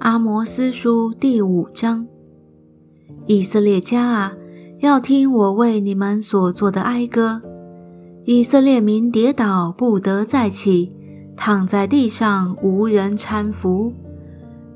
[0.00, 2.06] 阿摩斯书第五章：
[3.26, 4.32] 以色列家啊，
[4.80, 7.40] 要听我为你们所做的哀歌。
[8.24, 10.92] 以色列民跌倒不得再起，
[11.36, 13.94] 躺在地上无人搀扶。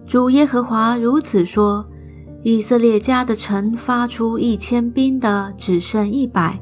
[0.07, 1.87] 主耶和华如此说：
[2.43, 6.59] 以色列家的城发出一千兵的，只剩一百；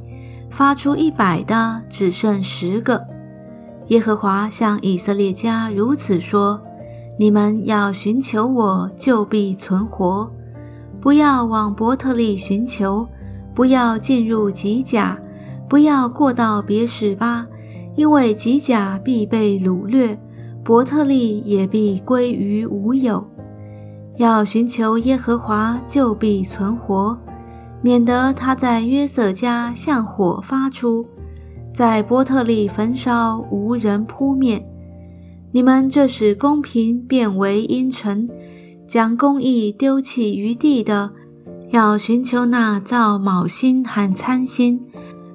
[0.51, 3.01] 发出一百的，只剩十个。
[3.89, 6.61] 耶和华向以色列家如此说。
[7.19, 10.29] 你们要寻求我，就必存活；
[11.01, 13.07] 不要往伯特利寻求，
[13.55, 15.19] 不要进入吉甲，
[15.69, 17.47] 不要过到别史巴，
[17.95, 20.19] 因为吉甲必被掳掠，
[20.65, 23.25] 伯特利也必归于无有。
[24.17, 27.19] 要寻求耶和华，就必存活，
[27.83, 31.07] 免得他在约瑟家向火发出，
[31.75, 34.67] 在伯特利焚烧，无人扑灭。
[35.55, 38.27] 你们这使公平变为阴沉，
[38.89, 41.11] 将公义丢弃于地的，
[41.71, 44.81] 要寻求那造卯星和参星，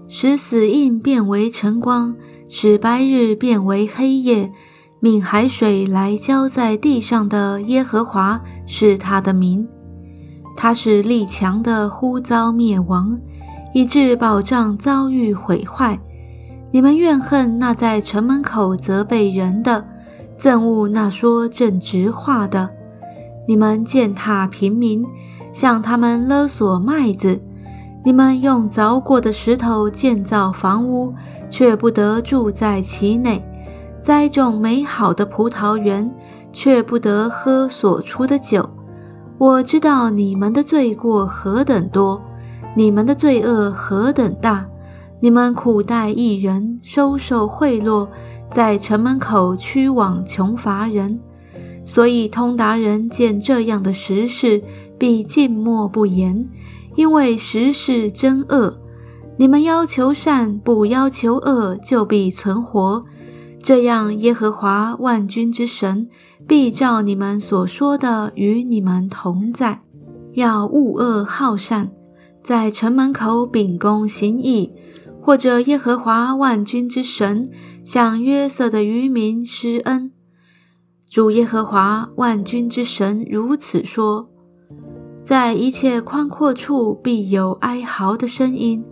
[0.08, 2.16] 使死印变为晨光，
[2.50, 4.52] 使白日变为黑夜，
[5.00, 9.68] 命海水来浇在地上的耶和华是他的名。
[10.56, 13.20] 他是力强的，忽遭灭亡，
[13.72, 16.00] 以致保障遭遇毁坏。
[16.72, 19.88] 你们怨恨那在城门口责备人的。
[20.40, 22.70] 憎恶那说正直话的，
[23.48, 25.06] 你们践踏平民，
[25.52, 27.40] 向他们勒索麦子；
[28.06, 31.14] 你们用凿过的石头建造房屋，
[31.50, 33.42] 却不得住在其内；
[34.02, 36.14] 栽种美好的葡萄园，
[36.54, 38.70] 却不得喝所出的酒。
[39.40, 42.22] 我知道你们的罪过何等多，
[42.76, 44.68] 你们的罪恶何等大。
[45.20, 48.08] 你们苦待一人，收受贿赂。
[48.52, 51.20] 在城门口驱往穷乏人，
[51.86, 54.64] 所以通达人见这样的实事，
[54.98, 56.48] 必静默不言，
[56.96, 58.80] 因为实事真恶。
[59.38, 63.06] 你们要求善，不要求恶，就必存活。
[63.62, 66.08] 这样，耶和华万军之神
[66.48, 69.82] 必照你们所说的与你们同在。
[70.34, 71.92] 要恶恶好善，
[72.44, 74.72] 在城门口秉公行义。
[75.28, 77.52] 或者耶和华万军之神
[77.84, 80.14] 向约瑟的渔民施恩，
[81.10, 84.30] 主耶和华万军之神如此说：
[85.22, 88.86] 在一切宽阔处必有哀嚎的声音，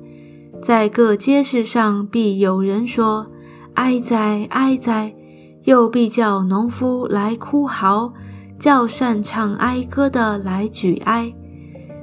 [0.62, 3.28] 在各街市上必有人说：
[3.76, 5.16] 哀哉，哀哉！
[5.64, 8.14] 又必叫农夫来哭嚎，
[8.60, 11.34] 叫擅唱哀歌的来举哀，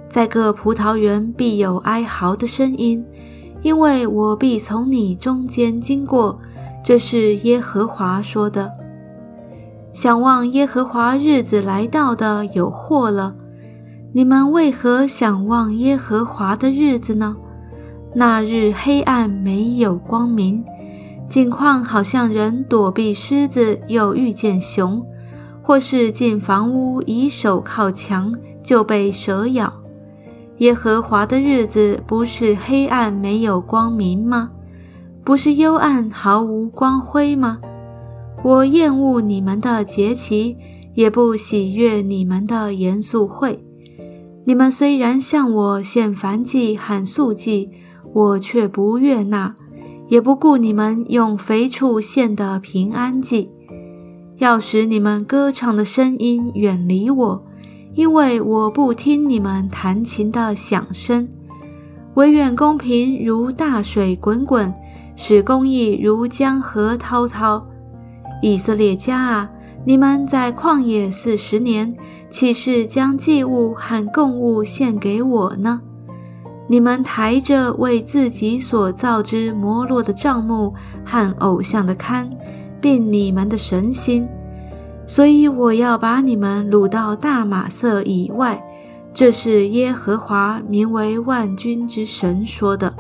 [0.09, 3.05] 在各葡萄园必有哀嚎的声音。
[3.63, 6.39] 因为我必从你中间经过，
[6.85, 8.73] 这是耶和华说的。
[9.93, 13.35] 想望耶和华日子来到的有祸了。
[14.15, 17.37] 你们为何想望耶和华的日子呢？
[18.15, 20.65] 那日黑暗没有光明，
[21.29, 25.03] 景况好像人躲避狮子，又遇见熊，
[25.63, 29.82] 或是进房屋以手靠墙，就被蛇咬。
[30.63, 34.53] 耶和华的日子不是黑暗没有光明吗？
[35.25, 37.59] 不是幽暗毫无光辉吗？
[38.45, 40.57] 我厌恶你们的节期，
[40.95, 43.61] 也不喜悦你们的严肃会。
[44.45, 47.69] 你们虽然向我献燔祭喊素祭，
[48.13, 49.57] 我却不悦纳，
[50.07, 53.51] 也不顾你们用肥畜献的平安祭，
[54.39, 57.45] 要使你们歌唱的声音远离我。
[57.95, 61.29] 因为我不听你们弹琴的响声，
[62.15, 64.73] 唯愿公平如大水滚滚，
[65.15, 67.67] 使公义如江河滔滔。
[68.41, 69.51] 以色列家啊，
[69.85, 71.95] 你们在旷野四十年，
[72.31, 75.81] 岂是将祭物和供物献给我呢？
[76.69, 80.73] 你们抬着为自己所造之摩洛的帐幕
[81.05, 82.27] 和偶像的龛，
[82.81, 84.27] 并你们的神心。
[85.13, 88.65] 所以我要把你们掳到大马色以外，
[89.13, 92.95] 这是耶和华名为万军之神说的。